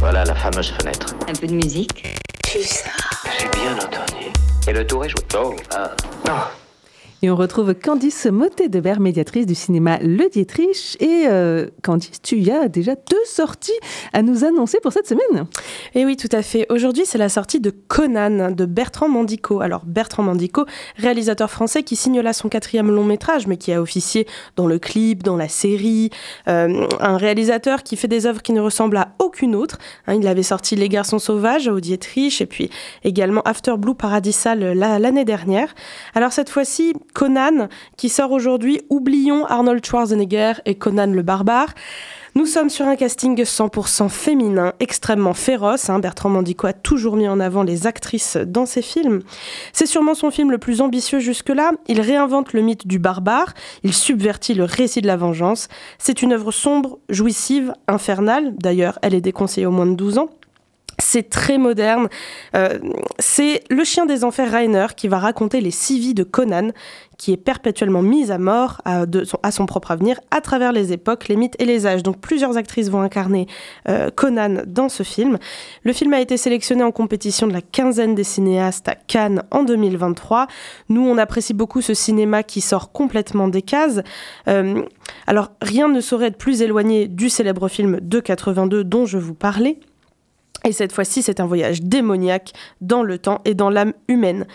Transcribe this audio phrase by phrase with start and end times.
[0.00, 1.14] Voilà la fameuse fenêtre.
[1.28, 2.16] Un peu de musique.
[2.52, 4.30] J'ai bien entendu.
[4.68, 5.20] Et le tour est joué.
[5.36, 5.90] Oh, ah.
[6.26, 6.34] Non.
[7.20, 10.96] Et on retrouve Candice Motet-Debert, médiatrice du cinéma Le Dietrich.
[11.00, 13.72] Et euh, Candice, tu y as déjà deux sorties
[14.12, 15.46] à nous annoncer pour cette semaine.
[15.96, 16.66] Et oui, tout à fait.
[16.70, 19.60] Aujourd'hui, c'est la sortie de Conan de Bertrand Mandico.
[19.60, 20.64] Alors, Bertrand Mandico,
[20.96, 24.78] réalisateur français qui signe là son quatrième long métrage, mais qui a officié dans le
[24.78, 26.10] clip, dans la série.
[26.46, 29.78] Euh, un réalisateur qui fait des œuvres qui ne ressemblent à aucune autre.
[30.06, 32.70] Hein, il avait sorti Les Garçons Sauvages au Dietrich et puis
[33.02, 35.74] également After Blue Paradisal l'année dernière.
[36.14, 38.80] Alors, cette fois-ci, Conan, qui sort aujourd'hui.
[38.90, 41.74] Oublions Arnold Schwarzenegger et Conan le barbare.
[42.34, 45.90] Nous sommes sur un casting 100% féminin, extrêmement féroce.
[45.90, 45.98] Hein.
[45.98, 49.22] Bertrand Mandico a toujours mis en avant les actrices dans ses films.
[49.72, 51.72] C'est sûrement son film le plus ambitieux jusque-là.
[51.88, 55.66] Il réinvente le mythe du barbare, il subvertit le récit de la vengeance.
[55.98, 58.54] C'est une œuvre sombre, jouissive, infernale.
[58.56, 60.30] D'ailleurs, elle est déconseillée aux moins de 12 ans.
[61.10, 62.10] C'est très moderne.
[62.54, 62.78] Euh,
[63.18, 66.68] c'est le chien des enfers Rainer qui va raconter les six vies de Conan,
[67.16, 69.06] qui est perpétuellement mise à mort à,
[69.50, 72.02] son, propre avenir à travers les époques, les mythes et les âges.
[72.02, 73.46] Donc plusieurs actrices vont incarner
[73.88, 75.38] euh, Conan dans ce film.
[75.82, 79.62] Le film a été sélectionné en compétition de la quinzaine des cinéastes à Cannes en
[79.62, 80.46] 2023.
[80.90, 84.02] Nous, on apprécie beaucoup ce cinéma qui sort complètement des cases.
[84.46, 84.82] Euh,
[85.26, 89.34] alors rien ne saurait être plus éloigné du célèbre film de 82 dont je vous
[89.34, 89.78] parlais.
[90.64, 94.46] Et cette fois-ci, c'est un voyage démoniaque dans le temps et dans l'âme humaine.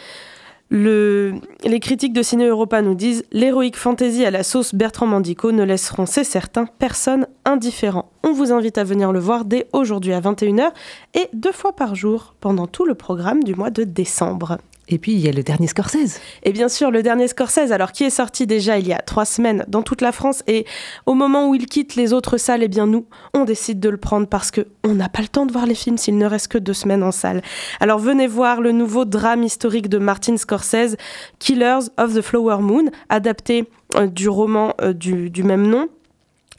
[0.70, 1.36] Le...
[1.66, 5.64] Les critiques de Ciné Europa nous disent l'héroïque fantasy à la sauce Bertrand Mandico ne
[5.64, 8.12] laisseront, c'est certain, personne indifférent.
[8.24, 10.72] On vous invite à venir le voir dès aujourd'hui à 21h
[11.14, 14.58] et deux fois par jour pendant tout le programme du mois de décembre.
[14.90, 16.20] Et puis il y a le dernier Scorsese.
[16.44, 19.26] Et bien sûr, le dernier Scorsese, alors qui est sorti déjà il y a trois
[19.26, 20.44] semaines dans toute la France.
[20.48, 20.66] Et
[21.06, 23.98] au moment où il quitte les autres salles, eh bien nous, on décide de le
[23.98, 26.50] prendre parce que on n'a pas le temps de voir les films s'il ne reste
[26.50, 27.42] que deux semaines en salle.
[27.80, 30.98] Alors venez voir le nouveau drame historique de Martin Scorsese,
[31.40, 35.88] Killers of the Flower Moon, adapté euh, du roman euh, du même nom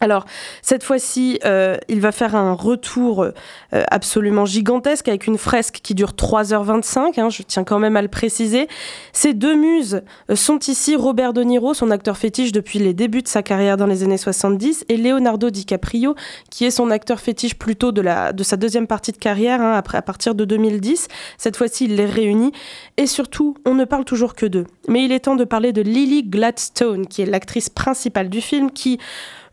[0.04, 0.26] alors,
[0.60, 3.32] cette fois-ci, euh, il va faire un retour euh,
[3.90, 8.08] absolument gigantesque avec une fresque qui dure 3h25, hein, je tiens quand même à le
[8.08, 8.68] préciser.
[9.14, 13.22] Ces deux muses euh, sont ici Robert De Niro, son acteur fétiche depuis les débuts
[13.22, 16.14] de sa carrière dans les années 70, et Leonardo DiCaprio,
[16.50, 19.96] qui est son acteur fétiche plutôt de, de sa deuxième partie de carrière, hein, après,
[19.96, 21.08] à partir de 2010.
[21.38, 22.52] Cette fois-ci, il les réunit.
[22.98, 24.66] Et surtout, on ne parle toujours que d'eux.
[24.88, 28.70] Mais il est temps de parler de Lily Gladstone, qui est l'actrice principale du film,
[28.70, 28.98] qui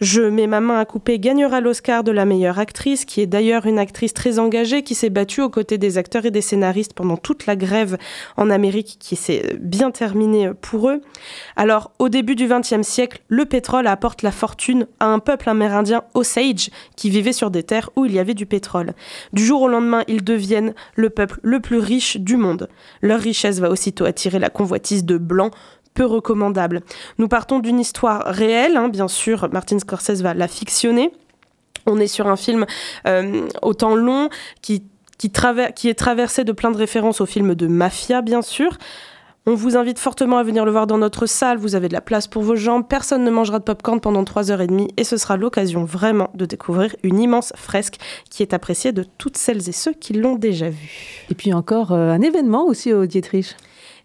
[0.01, 3.67] je mets ma main à couper gagnera l'Oscar de la meilleure actrice, qui est d'ailleurs
[3.67, 7.17] une actrice très engagée, qui s'est battue aux côtés des acteurs et des scénaristes pendant
[7.17, 7.99] toute la grève
[8.35, 11.01] en Amérique, qui s'est bien terminée pour eux.
[11.55, 16.03] Alors, au début du XXe siècle, le pétrole apporte la fortune à un peuple amérindien
[16.15, 18.93] Osage, qui vivait sur des terres où il y avait du pétrole.
[19.33, 22.69] Du jour au lendemain, ils deviennent le peuple le plus riche du monde.
[23.03, 25.53] Leur richesse va aussitôt attirer la convoitise de blancs,
[25.93, 26.81] peu recommandable.
[27.17, 31.11] Nous partons d'une histoire réelle, hein, bien sûr, Martin Scorsese va la fictionner.
[31.85, 32.65] On est sur un film
[33.07, 34.29] euh, au temps long
[34.61, 34.83] qui,
[35.17, 35.31] qui,
[35.75, 38.77] qui est traversé de plein de références au film de mafia, bien sûr.
[39.47, 42.01] On vous invite fortement à venir le voir dans notre salle, vous avez de la
[42.01, 45.83] place pour vos jambes, personne ne mangera de popcorn pendant 3h30 et ce sera l'occasion
[45.83, 47.95] vraiment de découvrir une immense fresque
[48.29, 51.25] qui est appréciée de toutes celles et ceux qui l'ont déjà vue.
[51.31, 53.55] Et puis encore euh, un événement aussi au Dietrich.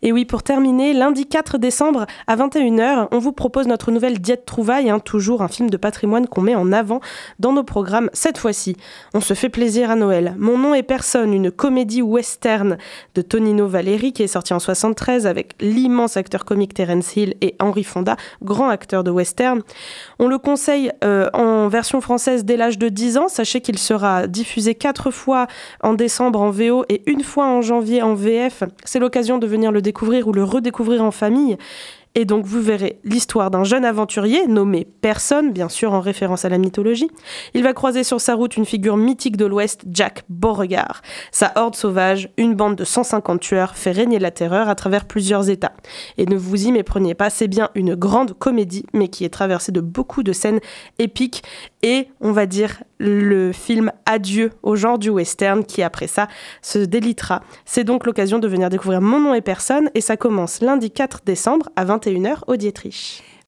[0.03, 4.45] Et oui, pour terminer, lundi 4 décembre à 21h, on vous propose notre nouvelle Diète
[4.47, 7.01] Trouvaille, hein, toujours un film de patrimoine qu'on met en avant
[7.39, 8.11] dans nos programmes.
[8.12, 8.77] Cette fois-ci,
[9.15, 10.35] on se fait plaisir à Noël.
[10.39, 12.77] Mon nom est personne, une comédie western
[13.15, 17.56] de Tonino Valeri qui est sortie en 73 avec l'immense acteur comique Terence Hill et
[17.61, 19.62] Henry Fonda, grand acteur de western.
[20.19, 23.29] On le conseille euh, en version française dès l'âge de 10 ans.
[23.29, 25.47] Sachez qu'il sera diffusé quatre fois
[25.83, 28.65] en décembre en VO et une fois en janvier en VF.
[28.85, 31.57] C'est l'occasion de venir le découvrir ou le redécouvrir en famille.
[32.19, 36.49] Et donc vous verrez l'histoire d'un jeune aventurier nommé Personne, bien sûr en référence à
[36.49, 37.11] la mythologie.
[37.53, 41.03] Il va croiser sur sa route une figure mythique de l'Ouest, Jack Beauregard.
[41.31, 45.50] Sa horde sauvage, une bande de 150 tueurs, fait régner la terreur à travers plusieurs
[45.50, 45.75] États.
[46.17, 49.71] Et ne vous y méprenez pas, c'est bien une grande comédie, mais qui est traversée
[49.71, 50.61] de beaucoup de scènes
[50.99, 51.43] épiques
[51.82, 56.28] et, on va dire, le film Adieu au genre du western qui après ça
[56.62, 57.43] se délitera.
[57.64, 61.20] C'est donc l'occasion de venir découvrir Mon nom et personne et ça commence lundi 4
[61.25, 63.22] décembre à 21h au Dietrich.